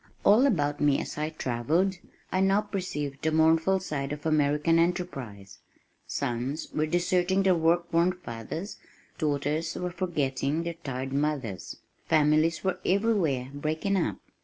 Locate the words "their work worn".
7.43-8.13